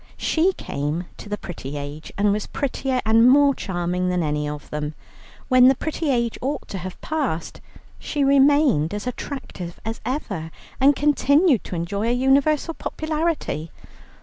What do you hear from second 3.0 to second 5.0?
and more charming than any of them.